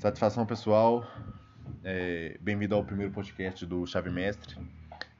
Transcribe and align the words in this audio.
Satisfação 0.00 0.46
pessoal, 0.46 1.06
é, 1.84 2.38
bem-vindo 2.40 2.74
ao 2.74 2.82
primeiro 2.82 3.12
podcast 3.12 3.66
do 3.66 3.86
Chave 3.86 4.08
Mestre, 4.08 4.56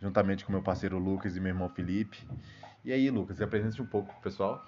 juntamente 0.01 0.43
com 0.43 0.53
meu 0.53 0.63
parceiro 0.63 0.99
Lucas 0.99 1.37
e 1.37 1.41
meu 1.41 1.51
irmão 1.51 1.69
Felipe. 1.69 2.27
E 2.83 2.91
aí, 2.91 3.11
Lucas, 3.11 3.43
apresente 3.43 3.83
um 3.83 3.85
pouco 3.85 4.11
pro 4.11 4.23
pessoal. 4.23 4.65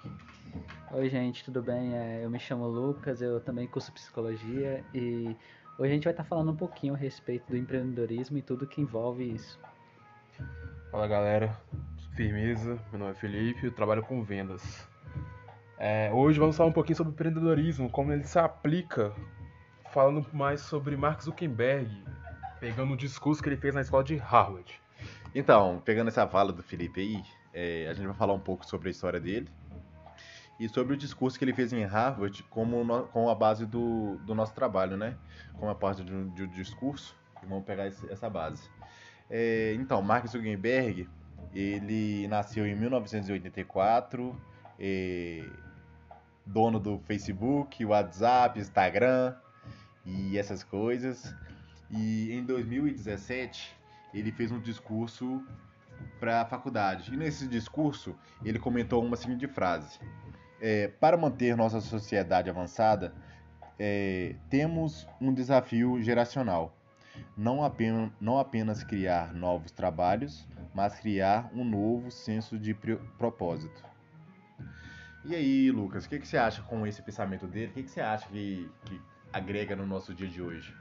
Oi, 0.91 1.09
gente, 1.09 1.43
tudo 1.43 1.63
bem? 1.63 1.95
É, 1.95 2.23
eu 2.23 2.29
me 2.29 2.37
chamo 2.37 2.67
Lucas, 2.67 3.23
eu 3.23 3.39
também 3.39 3.65
curso 3.65 3.91
psicologia 3.91 4.85
e 4.93 5.35
hoje 5.79 5.91
a 5.91 5.95
gente 5.95 6.03
vai 6.03 6.13
estar 6.13 6.23
falando 6.23 6.51
um 6.51 6.55
pouquinho 6.55 6.93
a 6.93 6.97
respeito 6.97 7.49
do 7.49 7.57
empreendedorismo 7.57 8.37
e 8.37 8.43
tudo 8.43 8.67
que 8.67 8.81
envolve 8.81 9.23
isso. 9.23 9.59
Fala 10.91 11.07
galera, 11.07 11.59
firmeza, 12.15 12.77
meu 12.91 12.99
nome 12.99 13.13
é 13.13 13.15
Felipe, 13.15 13.65
eu 13.65 13.71
trabalho 13.71 14.03
com 14.03 14.23
vendas. 14.23 14.87
É, 15.79 16.11
hoje 16.13 16.39
vamos 16.39 16.55
falar 16.55 16.69
um 16.69 16.73
pouquinho 16.73 16.97
sobre 16.97 17.13
empreendedorismo, 17.13 17.89
como 17.89 18.13
ele 18.13 18.25
se 18.25 18.37
aplica, 18.37 19.11
falando 19.93 20.25
mais 20.33 20.61
sobre 20.61 20.97
Mark 20.97 21.21
Zuckerberg, 21.21 21.87
pegando 22.59 22.93
o 22.93 22.97
discurso 22.97 23.43
que 23.43 23.47
ele 23.47 23.57
fez 23.57 23.75
na 23.75 23.81
escola 23.81 24.03
de 24.03 24.15
Harvard. 24.15 24.81
Então, 25.35 25.81
pegando 25.85 26.07
essa 26.07 26.27
fala 26.27 26.51
do 26.51 26.63
Felipe 26.63 26.99
aí, 26.99 27.23
é, 27.53 27.87
a 27.87 27.93
gente 27.93 28.07
vai 28.07 28.15
falar 28.15 28.33
um 28.33 28.39
pouco 28.39 28.65
sobre 28.65 28.87
a 28.87 28.91
história 28.91 29.19
dele 29.19 29.47
e 30.59 30.67
sobre 30.67 30.95
o 30.95 30.97
discurso 30.97 31.37
que 31.37 31.45
ele 31.45 31.53
fez 31.53 31.71
em 31.71 31.83
Harvard 31.83 32.41
como 32.49 32.83
no, 32.83 33.03
com 33.03 33.29
a 33.29 33.35
base 33.35 33.67
do, 33.67 34.15
do 34.25 34.33
nosso 34.33 34.55
trabalho, 34.55 34.97
né? 34.97 35.15
Como 35.59 35.69
a 35.69 35.75
parte 35.75 36.01
um 36.01 36.27
discurso, 36.47 37.15
vamos 37.47 37.63
pegar 37.63 37.85
esse, 37.85 38.11
essa 38.11 38.27
base. 38.27 38.67
É, 39.29 39.75
então, 39.75 40.01
Mark 40.01 40.25
Zuckerberg, 40.25 41.07
ele 41.53 42.27
nasceu 42.27 42.65
em 42.65 42.75
1984, 42.75 44.35
é, 44.79 45.45
dono 46.43 46.79
do 46.79 46.97
Facebook, 47.05 47.85
WhatsApp, 47.85 48.59
Instagram 48.59 49.35
e 50.05 50.37
essas 50.37 50.63
coisas. 50.63 51.33
E 51.89 52.31
em 52.31 52.43
2017, 52.43 53.75
ele 54.13 54.31
fez 54.31 54.51
um 54.51 54.59
discurso 54.59 55.43
para 56.19 56.41
a 56.41 56.45
faculdade. 56.45 57.13
E 57.13 57.17
nesse 57.17 57.47
discurso, 57.47 58.15
ele 58.43 58.59
comentou 58.59 59.03
uma 59.03 59.15
seguinte 59.15 59.47
frase: 59.47 59.99
é, 60.61 60.87
Para 60.87 61.17
manter 61.17 61.55
nossa 61.55 61.81
sociedade 61.81 62.49
avançada, 62.49 63.13
é, 63.79 64.35
temos 64.49 65.07
um 65.19 65.33
desafio 65.33 66.01
geracional. 66.01 66.75
Não 67.37 67.63
apenas, 67.63 68.11
não 68.19 68.39
apenas 68.39 68.83
criar 68.83 69.33
novos 69.33 69.71
trabalhos, 69.71 70.47
mas 70.73 70.99
criar 70.99 71.51
um 71.53 71.63
novo 71.63 72.09
senso 72.09 72.57
de 72.57 72.73
propósito. 73.17 73.83
E 75.25 75.35
aí, 75.35 75.71
Lucas, 75.71 76.05
o 76.05 76.09
que, 76.09 76.19
que 76.19 76.27
você 76.27 76.37
acha 76.37 76.61
com 76.63 76.85
esse 76.85 77.01
pensamento 77.01 77.47
dele? 77.47 77.67
O 77.67 77.73
que, 77.73 77.83
que 77.83 77.91
você 77.91 78.01
acha 78.01 78.27
que, 78.27 78.69
que 78.83 79.01
agrega 79.33 79.75
no 79.75 79.85
nosso 79.85 80.13
dia 80.13 80.27
de 80.27 80.41
hoje? 80.41 80.73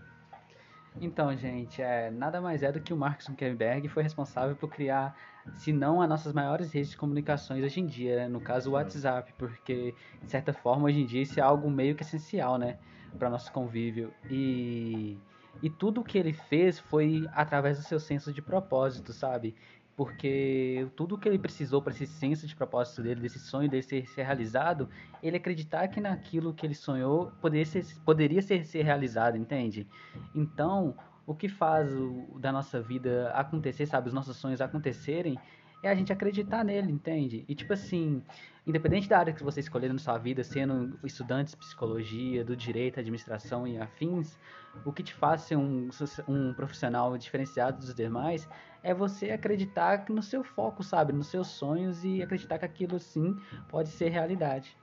Então, 1.01 1.35
gente, 1.35 1.81
é, 1.81 2.11
nada 2.11 2.41
mais 2.41 2.63
é 2.63 2.71
do 2.71 2.81
que 2.81 2.93
o 2.93 2.97
Mark 2.97 3.23
Zuckerberg 3.23 3.89
foi 3.89 4.03
responsável 4.03 4.55
por 4.55 4.69
criar, 4.69 5.17
se 5.55 5.73
não 5.73 6.03
as 6.03 6.09
nossas 6.09 6.35
maiores 6.35 6.71
redes 6.71 6.91
de 6.91 6.97
comunicações 6.99 7.65
hoje 7.65 7.81
em 7.81 7.87
dia, 7.87 8.17
né? 8.17 8.29
no 8.29 8.41
caso 8.41 8.71
o 8.71 8.73
WhatsApp, 8.75 9.33
porque 9.39 9.95
de 10.23 10.31
certa 10.31 10.53
forma 10.53 10.85
hoje 10.85 11.01
em 11.01 11.07
dia 11.07 11.23
isso 11.23 11.41
é 11.41 11.43
algo 11.43 11.71
meio 11.71 11.95
que 11.95 12.03
essencial, 12.03 12.59
né, 12.59 12.79
para 13.19 13.31
nosso 13.31 13.51
convívio. 13.51 14.13
E 14.31 15.19
e 15.61 15.69
tudo 15.69 16.03
que 16.03 16.17
ele 16.17 16.33
fez 16.33 16.79
foi 16.79 17.29
através 17.33 17.79
do 17.79 17.85
seu 17.85 18.01
senso 18.01 18.33
de 18.33 18.41
propósito, 18.41 19.13
sabe? 19.13 19.55
Porque 19.97 20.89
tudo 20.97 21.19
que 21.19 21.29
ele 21.29 21.39
precisou 21.39 21.83
para 21.83 21.93
esse 21.93 22.07
senso 22.07 22.47
de 22.47 22.57
propósito 22.57 23.03
dele, 23.03 23.21
desse 23.21 23.39
sonho 23.39 23.69
dele 23.69 23.83
ser, 23.83 24.07
ser, 24.09 24.23
realizado, 24.23 24.89
ele 25.23 25.37
acreditar 25.37 25.89
que 25.89 26.01
naquilo 26.01 26.55
que 26.55 26.67
ele 26.67 26.75
sonhou 26.75 27.33
poderia 27.41 27.67
ser, 27.67 27.85
poderia 28.05 28.43
ser, 28.43 28.65
ser 28.65 28.83
realizado, 28.83 29.37
entende? 29.37 29.87
Então, 30.35 30.97
o 31.27 31.35
que 31.35 31.49
faz 31.49 31.93
o, 31.93 32.39
da 32.39 32.51
nossa 32.51 32.81
vida 32.81 33.31
acontecer, 33.35 33.87
sabe, 33.87 34.09
os 34.09 34.15
nossos 34.15 34.37
sonhos 34.37 34.61
acontecerem, 34.61 35.39
é 35.83 35.91
a 35.91 35.95
gente 35.95 36.13
acreditar 36.13 36.65
nele, 36.65 36.91
entende? 36.91 37.45
E 37.49 37.55
tipo 37.55 37.73
assim, 37.73 38.23
independente 38.67 39.09
da 39.09 39.19
área 39.19 39.33
que 39.33 39.43
você 39.43 39.61
escolher 39.61 39.93
na 39.93 39.99
sua 39.99 40.19
vida, 40.19 40.45
sendo 40.45 40.99
estudante 41.05 41.51
de 41.51 41.57
psicologia, 41.57 42.45
do 42.45 42.57
direito, 42.57 43.01
administração 43.01 43.67
e 43.67 43.79
afins, 43.79 44.39
o 44.85 44.93
que 44.93 45.03
te 45.03 45.13
faz 45.13 45.43
ser 45.43 45.57
um, 45.57 45.89
um 46.29 46.55
profissional 46.55 47.17
diferenciado 47.19 47.79
dos 47.79 47.95
demais 47.95 48.49
é 48.83 48.95
você 48.95 49.31
acreditar 49.31 50.05
no 50.09 50.23
seu 50.23 50.43
foco, 50.43 50.83
sabe? 50.83 51.13
Nos 51.13 51.29
seus 51.29 51.49
sonhos 51.49 52.05
e 52.05 52.23
acreditar 52.23 52.59
que 52.59 52.65
aquilo 52.65 52.99
sim 52.99 53.37
pode 53.69 53.89
ser 53.89 54.09
realidade. 54.09 54.77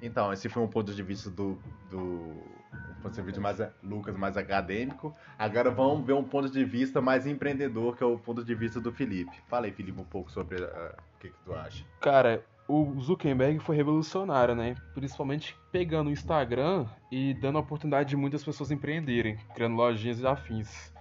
Então, 0.00 0.32
esse 0.32 0.48
foi 0.48 0.62
um 0.62 0.68
ponto 0.68 0.92
de 0.94 1.02
vista 1.02 1.28
do, 1.28 1.60
do 1.90 1.98
um 1.98 3.02
ponto 3.02 3.14
de 3.14 3.22
vista 3.22 3.40
mais 3.40 3.58
Lucas, 3.82 4.16
mais 4.16 4.36
acadêmico. 4.36 5.14
Agora 5.38 5.70
vamos 5.70 6.06
ver 6.06 6.12
um 6.12 6.24
ponto 6.24 6.48
de 6.48 6.64
vista 6.64 7.00
mais 7.00 7.26
empreendedor, 7.26 7.96
que 7.96 8.02
é 8.02 8.06
o 8.06 8.18
ponto 8.18 8.44
de 8.44 8.54
vista 8.54 8.80
do 8.80 8.92
Felipe. 8.92 9.36
Fala 9.48 9.66
aí, 9.66 9.72
Felipe, 9.72 10.00
um 10.00 10.04
pouco 10.04 10.30
sobre 10.30 10.62
uh, 10.62 10.94
o 11.16 11.18
que, 11.18 11.30
que 11.30 11.38
tu 11.44 11.52
acha. 11.52 11.84
Cara, 12.00 12.44
o 12.68 12.98
Zuckerberg 13.00 13.58
foi 13.60 13.76
revolucionário, 13.76 14.54
né? 14.54 14.74
Principalmente 14.94 15.56
pegando 15.70 16.08
o 16.08 16.12
Instagram 16.12 16.86
e 17.10 17.34
dando 17.34 17.58
a 17.58 17.60
oportunidade 17.60 18.10
de 18.10 18.16
muitas 18.16 18.44
pessoas 18.44 18.70
empreenderem, 18.70 19.36
criando 19.54 19.76
lojinhas 19.76 20.20
e 20.20 20.26
afins 20.26 20.92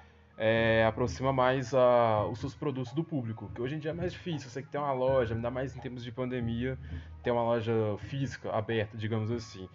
é, 0.43 0.83
aproxima 0.87 1.31
mais 1.31 1.71
a, 1.71 2.25
os 2.25 2.39
seus 2.39 2.55
produtos 2.55 2.91
do 2.93 3.03
público, 3.03 3.47
que 3.53 3.61
hoje 3.61 3.75
em 3.75 3.79
dia 3.79 3.91
é 3.91 3.93
mais 3.93 4.11
difícil, 4.11 4.49
você 4.49 4.63
que 4.63 4.69
tem 4.69 4.81
uma 4.81 4.91
loja, 4.91 5.35
ainda 5.35 5.51
mais 5.51 5.75
em 5.77 5.79
tempos 5.79 6.03
de 6.03 6.11
pandemia, 6.11 6.79
ter 7.21 7.29
uma 7.29 7.43
loja 7.43 7.71
física, 7.99 8.49
aberta, 8.49 8.97
digamos 8.97 9.29
assim. 9.29 9.69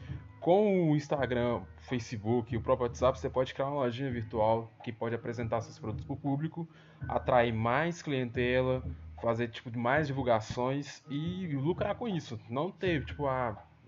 Com 0.46 0.92
o 0.92 0.94
Instagram, 0.94 1.62
Facebook 1.88 2.54
e 2.54 2.56
o 2.56 2.60
próprio 2.60 2.86
WhatsApp, 2.86 3.18
você 3.18 3.28
pode 3.28 3.52
criar 3.52 3.66
uma 3.66 3.80
lojinha 3.80 4.12
virtual 4.12 4.72
que 4.84 4.92
pode 4.92 5.12
apresentar 5.12 5.60
seus 5.60 5.76
produtos 5.76 6.04
para 6.04 6.14
o 6.14 6.16
público, 6.16 6.68
atrair 7.08 7.52
mais 7.52 8.00
clientela, 8.00 8.80
fazer 9.20 9.48
tipo 9.48 9.76
mais 9.76 10.06
divulgações 10.06 11.02
e 11.10 11.48
lucrar 11.48 11.96
com 11.96 12.06
isso. 12.06 12.38
Não 12.48 12.70
ter 12.70 13.04
tipo 13.04 13.24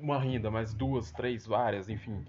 uma 0.00 0.18
renda, 0.18 0.50
mas 0.50 0.74
duas, 0.74 1.12
três, 1.12 1.46
várias, 1.46 1.88
enfim. 1.88 2.24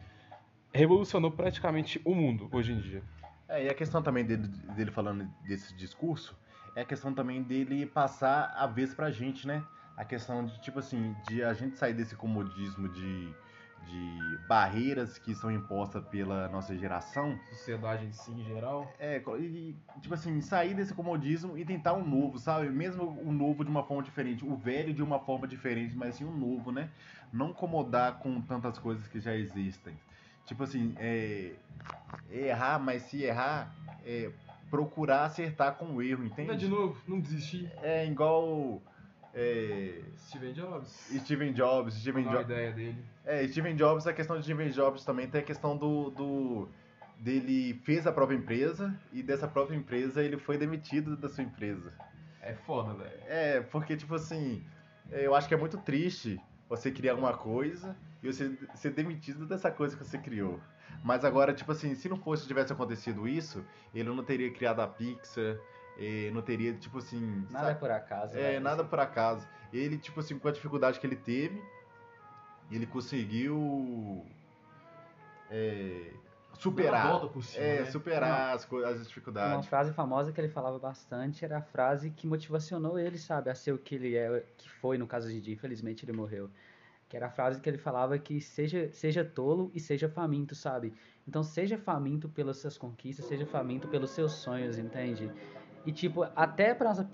Revolucionou 0.72 1.32
praticamente 1.32 2.00
o 2.06 2.14
mundo 2.14 2.48
hoje 2.52 2.72
em 2.72 2.80
dia. 2.80 3.02
É, 3.48 3.66
e 3.66 3.68
a 3.68 3.74
questão 3.74 4.00
também 4.00 4.24
dele, 4.24 4.48
dele 4.76 4.92
falando 4.92 5.28
desse 5.42 5.76
discurso 5.76 6.38
é 6.76 6.82
a 6.82 6.86
questão 6.86 7.16
também 7.16 7.42
dele 7.42 7.84
passar 7.88 8.54
a 8.56 8.68
vez 8.68 8.94
pra 8.94 9.10
gente, 9.10 9.48
né? 9.48 9.64
A 9.98 10.06
questão 10.06 10.46
de, 10.46 10.62
tipo 10.62 10.78
assim, 10.78 11.16
de 11.28 11.42
a 11.42 11.52
gente 11.56 11.80
sair 11.80 11.96
desse 11.96 12.16
comodismo 12.16 12.88
de, 12.90 13.34
de 13.88 14.38
barreiras 14.48 15.18
que 15.18 15.36
são 15.36 15.52
impostas 15.52 16.04
pela 16.06 16.48
nossa 16.50 16.76
geração. 16.78 17.40
Sociedade 17.50 18.06
em 18.06 18.12
si, 18.12 18.32
em 18.32 18.44
geral. 18.44 18.92
É, 19.00 19.22
e, 19.40 19.76
tipo 20.02 20.14
assim, 20.14 20.42
sair 20.42 20.74
desse 20.74 20.94
comodismo 20.94 21.58
e 21.58 21.64
tentar 21.64 21.94
um 21.94 22.08
novo, 22.08 22.40
sabe? 22.40 22.70
Mesmo 22.70 23.04
o 23.04 23.30
um 23.30 23.32
novo 23.32 23.64
de 23.64 23.70
uma 23.70 23.84
forma 23.84 24.04
diferente, 24.04 24.46
o 24.46 24.56
velho 24.56 24.94
de 24.94 25.04
uma 25.04 25.20
forma 25.20 25.48
diferente, 25.48 25.96
mas 25.96 26.16
assim, 26.16 26.26
um 26.26 26.36
novo, 26.36 26.72
né? 26.72 26.90
Não 27.32 27.50
incomodar 27.50 28.20
com 28.20 28.42
tantas 28.42 28.78
coisas 28.78 29.08
que 29.08 29.20
já 29.20 29.36
existem. 29.36 29.94
Tipo 30.46 30.64
assim, 30.64 30.96
é, 30.98 31.54
errar, 32.32 32.80
mas 32.80 33.04
se 33.04 33.24
errar, 33.24 33.72
é, 34.04 34.32
procurar 34.70 35.26
acertar 35.26 35.76
com 35.76 35.86
o 35.96 36.02
erro, 36.02 36.26
entende? 36.26 36.56
de 36.56 36.68
novo, 36.68 37.00
não 37.08 37.20
desistir. 37.20 37.72
É 37.82 38.06
igual. 38.06 38.82
É... 39.34 40.02
Steven 40.18 40.54
Jobs. 40.54 40.90
Steven 41.20 41.54
Jobs, 41.54 41.94
Steven 41.96 42.24
Jobs. 42.24 42.42
ideia 42.42 42.72
dele. 42.72 43.04
É, 43.26 43.48
Steven 43.48 43.76
Jobs, 43.76 44.08
a 44.08 44.14
questão 44.14 44.38
de 44.38 44.44
Steven 44.44 44.70
Jobs 44.70 45.06
também 45.06 45.28
tem 45.28 45.42
a 45.42 45.44
questão 45.44 45.78
do, 45.78 46.10
do 46.10 46.70
dele 47.20 47.80
fez 47.84 48.08
a 48.08 48.12
própria 48.12 48.36
empresa 48.36 48.98
e 49.12 49.22
dessa 49.22 49.48
própria 49.48 49.76
empresa 49.76 50.24
ele 50.24 50.38
foi 50.38 50.58
demitido 50.58 51.16
da 51.16 51.30
sua 51.30 51.44
empresa. 51.44 51.94
É 52.42 52.54
foda, 52.54 52.94
velho. 52.94 53.22
É, 53.28 53.62
porque 53.62 53.96
tipo 53.96 54.16
assim, 54.16 54.64
eu 55.12 55.36
acho 55.36 55.48
que 55.48 55.54
é 55.54 55.58
muito 55.58 55.78
triste 55.78 56.40
você 56.68 56.92
criar 56.92 57.16
uma 57.16 57.34
coisa 57.34 57.96
e 58.24 58.32
você 58.32 58.58
ser 58.76 58.92
demitido 58.92 59.46
dessa 59.46 59.70
coisa 59.70 59.96
que 59.96 60.04
você 60.04 60.18
criou. 60.18 60.60
Mas 61.04 61.24
agora, 61.24 61.54
tipo 61.54 61.72
assim, 61.72 61.96
se 61.96 62.10
não 62.10 62.18
fosse 62.18 62.48
tivesse 62.48 62.74
acontecido 62.74 63.28
isso, 63.28 63.64
ele 63.94 64.10
não 64.10 64.24
teria 64.24 64.52
criado 64.52 64.82
a 64.82 64.88
Pixar, 64.88 65.58
não 66.34 66.42
teria, 66.42 66.74
tipo 66.74 66.98
assim. 67.00 67.46
Nada 67.50 67.68
sabe? 67.68 67.80
por 67.80 67.92
acaso. 67.92 68.38
É, 68.38 68.54
né? 68.54 68.60
nada 68.60 68.84
por 68.84 69.00
acaso. 69.00 69.48
Ele, 69.74 69.98
tipo 69.98 70.20
assim, 70.20 70.38
com 70.40 70.48
a 70.48 70.52
dificuldade 70.52 71.00
que 71.00 71.06
ele 71.06 71.16
teve, 71.16 71.62
ele 72.72 72.86
conseguiu. 72.86 74.26
É, 75.52 76.12
superar. 76.54 77.20
Cima, 77.42 77.64
é, 77.64 77.80
né? 77.82 77.86
superar 77.86 78.56
as, 78.56 78.68
as 78.72 79.08
dificuldades. 79.08 79.56
Uma 79.56 79.64
frase 79.64 79.94
famosa 79.94 80.32
que 80.32 80.40
ele 80.40 80.50
falava 80.50 80.80
bastante 80.80 81.44
era 81.44 81.58
a 81.58 81.62
frase 81.62 82.12
que 82.12 82.28
motivacionou 82.28 82.98
ele, 82.98 83.18
sabe, 83.18 83.50
a 83.50 83.56
ser 83.56 83.74
o 83.74 83.78
que 83.78 83.96
ele 83.96 84.16
é, 84.16 84.44
que 84.58 84.70
foi 84.70 84.98
no 84.98 85.08
caso 85.08 85.28
de 85.30 85.52
infelizmente 85.52 86.06
ele 86.06 86.14
morreu 86.14 86.50
que 87.10 87.18
era 87.18 87.26
a 87.26 87.30
frase 87.32 87.60
que 87.60 87.68
ele 87.68 87.80
falava 87.80 88.18
que 88.20 88.40
seja, 88.40 88.92
seja 88.92 89.26
tolo 89.26 89.72
e 89.74 89.80
seja 89.80 90.08
faminto, 90.08 90.54
sabe? 90.54 90.94
Então 91.28 91.42
seja 91.42 91.76
faminto 91.76 92.30
pelas 92.30 92.58
suas 92.58 92.78
conquistas, 92.78 93.26
seja 93.26 93.48
faminto 93.48 93.88
pelos 93.88 94.12
seus 94.12 94.34
sonhos, 94.34 94.78
entende? 94.78 95.30
E, 95.90 95.92
tipo, 95.92 96.24
até 96.36 96.72
para 96.76 96.90
nossa, 96.90 97.10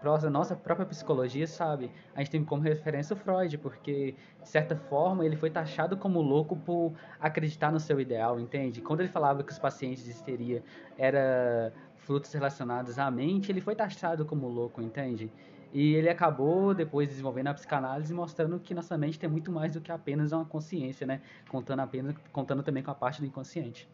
pra 0.00 0.30
nossa 0.30 0.56
própria 0.56 0.86
psicologia, 0.86 1.46
sabe? 1.46 1.90
A 2.14 2.20
gente 2.20 2.30
tem 2.30 2.42
como 2.42 2.62
referência 2.62 3.12
o 3.12 3.18
Freud, 3.18 3.58
porque, 3.58 4.14
de 4.40 4.48
certa 4.48 4.74
forma, 4.74 5.26
ele 5.26 5.36
foi 5.36 5.50
taxado 5.50 5.94
como 5.94 6.22
louco 6.22 6.56
por 6.56 6.94
acreditar 7.20 7.70
no 7.70 7.78
seu 7.78 8.00
ideal, 8.00 8.40
entende? 8.40 8.80
Quando 8.80 9.00
ele 9.00 9.10
falava 9.10 9.44
que 9.44 9.52
os 9.52 9.58
pacientes 9.58 10.04
de 10.04 10.10
histeria 10.10 10.62
era 10.96 11.70
frutos 11.96 12.32
relacionados 12.32 12.98
à 12.98 13.10
mente, 13.10 13.52
ele 13.52 13.60
foi 13.60 13.74
taxado 13.74 14.24
como 14.24 14.48
louco, 14.48 14.80
entende? 14.80 15.30
E 15.70 15.94
ele 15.94 16.08
acabou 16.08 16.72
depois 16.72 17.06
desenvolvendo 17.06 17.48
a 17.48 17.54
psicanálise 17.54 18.14
mostrando 18.14 18.58
que 18.58 18.72
nossa 18.72 18.96
mente 18.96 19.18
tem 19.18 19.28
muito 19.28 19.52
mais 19.52 19.74
do 19.74 19.82
que 19.82 19.92
apenas 19.92 20.32
uma 20.32 20.46
consciência, 20.46 21.06
né? 21.06 21.20
Contando 21.50 21.80
apenas 21.80 22.14
contando 22.32 22.62
também 22.62 22.82
com 22.82 22.90
a 22.90 22.94
parte 22.94 23.20
do 23.20 23.26
inconsciente. 23.26 23.86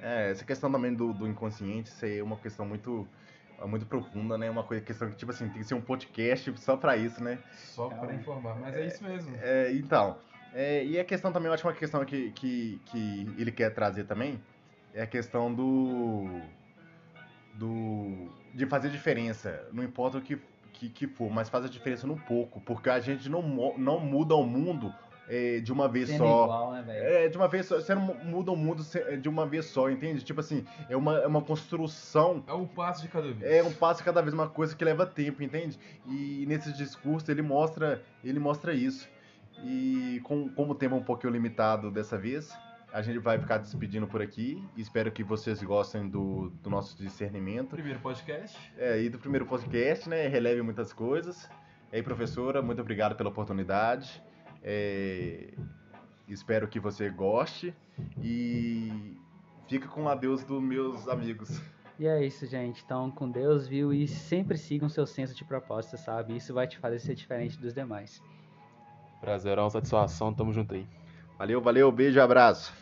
É, 0.00 0.30
essa 0.30 0.44
questão 0.44 0.72
também 0.72 0.94
do, 0.94 1.12
do 1.12 1.26
inconsciente, 1.26 1.92
é 2.02 2.22
uma 2.22 2.36
questão 2.36 2.64
muito 2.64 3.06
muito 3.66 3.86
profunda, 3.86 4.38
né? 4.38 4.48
Uma 4.50 4.62
coisa, 4.62 4.84
questão 4.84 5.10
que, 5.10 5.16
tipo 5.16 5.32
assim, 5.32 5.48
tem 5.48 5.58
que 5.58 5.64
ser 5.64 5.74
um 5.74 5.80
podcast 5.80 6.52
só 6.58 6.76
para 6.76 6.96
isso, 6.96 7.22
né? 7.22 7.38
Só 7.52 7.88
para 7.88 8.14
informar, 8.14 8.54
mas 8.60 8.74
é, 8.74 8.82
é, 8.82 8.86
isso 8.86 9.04
mesmo. 9.04 9.36
É, 9.40 9.72
então, 9.72 10.18
é, 10.54 10.84
e 10.84 10.98
a 10.98 11.04
questão 11.04 11.32
também, 11.32 11.48
eu 11.48 11.54
acho 11.54 11.66
uma 11.66 11.74
questão 11.74 12.04
que, 12.04 12.30
que, 12.32 12.80
que 12.86 13.34
ele 13.38 13.50
quer 13.52 13.70
trazer 13.74 14.04
também, 14.04 14.40
é 14.94 15.02
a 15.02 15.06
questão 15.06 15.52
do 15.52 16.40
do 17.54 18.30
de 18.54 18.64
fazer 18.66 18.90
diferença, 18.90 19.68
não 19.72 19.82
importa 19.82 20.18
o 20.18 20.20
que, 20.22 20.40
que, 20.72 20.88
que 20.88 21.06
for, 21.06 21.30
mas 21.30 21.48
faz 21.48 21.64
a 21.64 21.68
diferença 21.68 22.06
no 22.06 22.16
pouco, 22.16 22.60
porque 22.60 22.88
a 22.88 22.98
gente 23.00 23.28
não, 23.28 23.42
não 23.76 24.00
muda 24.00 24.34
o 24.34 24.44
mundo 24.44 24.94
é, 25.28 25.60
de 25.60 25.72
uma 25.72 25.88
vez 25.88 26.08
Sendo 26.08 26.18
só. 26.18 26.44
Igual, 26.44 26.72
né, 26.72 27.24
é, 27.24 27.28
de 27.28 27.36
uma 27.36 27.48
vez 27.48 27.66
só. 27.66 27.76
Você 27.76 27.94
não 27.94 28.14
muda 28.24 28.50
o 28.50 28.56
mundo 28.56 28.82
de 29.20 29.28
uma 29.28 29.46
vez 29.46 29.66
só, 29.66 29.90
entende? 29.90 30.24
Tipo 30.24 30.40
assim, 30.40 30.64
é 30.88 30.96
uma, 30.96 31.18
é 31.18 31.26
uma 31.26 31.42
construção. 31.42 32.42
É 32.46 32.52
um 32.52 32.66
passo 32.66 33.02
de 33.02 33.08
cada 33.08 33.30
vez. 33.30 33.52
É 33.52 33.62
um 33.62 33.72
passo 33.72 34.00
de 34.00 34.04
cada 34.04 34.22
vez, 34.22 34.32
uma 34.32 34.48
coisa 34.48 34.74
que 34.74 34.84
leva 34.84 35.06
tempo, 35.06 35.42
entende? 35.42 35.78
E 36.06 36.44
nesse 36.46 36.72
discurso 36.72 37.30
ele 37.30 37.42
mostra, 37.42 38.02
ele 38.24 38.38
mostra 38.38 38.72
isso. 38.72 39.08
E 39.64 40.20
com, 40.24 40.48
como 40.48 40.72
o 40.72 40.74
tema 40.74 40.96
é 40.96 41.00
um 41.00 41.04
pouquinho 41.04 41.32
limitado 41.32 41.90
dessa 41.90 42.16
vez, 42.16 42.56
a 42.92 43.02
gente 43.02 43.18
vai 43.18 43.38
ficar 43.38 43.58
despedindo 43.58 44.06
por 44.06 44.22
aqui. 44.22 44.62
Espero 44.76 45.10
que 45.10 45.22
vocês 45.22 45.62
gostem 45.62 46.08
do, 46.08 46.50
do 46.62 46.70
nosso 46.70 46.96
discernimento. 46.96 47.70
Primeiro 47.70 47.98
podcast. 48.00 48.56
É, 48.78 49.02
e 49.02 49.10
do 49.10 49.18
primeiro 49.18 49.44
podcast, 49.44 50.08
né? 50.08 50.26
Releve 50.28 50.62
muitas 50.62 50.92
coisas. 50.92 51.50
E 51.92 51.96
aí, 51.96 52.02
professora, 52.02 52.62
muito 52.62 52.80
obrigado 52.80 53.16
pela 53.16 53.30
oportunidade. 53.30 54.22
É, 54.62 55.54
espero 56.28 56.68
que 56.68 56.80
você 56.80 57.08
goste. 57.08 57.74
E 58.22 59.16
fica 59.66 59.88
com 59.88 60.08
adeus 60.08 60.44
dos 60.44 60.62
meus 60.62 61.08
amigos. 61.08 61.60
E 61.98 62.06
é 62.06 62.24
isso, 62.24 62.46
gente. 62.46 62.82
Então, 62.84 63.10
com 63.10 63.28
Deus, 63.28 63.66
viu? 63.66 63.92
E 63.92 64.06
sempre 64.06 64.56
sigam 64.56 64.88
seu 64.88 65.04
senso 65.04 65.34
de 65.34 65.44
proposta, 65.44 65.96
sabe? 65.96 66.36
Isso 66.36 66.54
vai 66.54 66.66
te 66.66 66.78
fazer 66.78 67.00
ser 67.00 67.14
diferente 67.14 67.58
dos 67.58 67.74
demais. 67.74 68.22
Prazerão, 69.20 69.68
satisfação. 69.68 70.32
Tamo 70.32 70.52
junto 70.52 70.74
aí. 70.74 70.86
Valeu, 71.36 71.60
valeu, 71.60 71.90
beijo, 71.90 72.20
abraço. 72.20 72.72